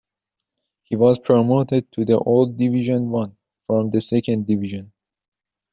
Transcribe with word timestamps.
He 0.81 0.95
was 0.95 1.19
promoted 1.19 1.91
to 1.91 2.03
the 2.05 2.17
old 2.17 2.57
Division 2.57 3.11
One 3.11 3.37
from 3.67 3.91
the 3.91 4.01
Second 4.01 4.47
Division. 4.47 4.93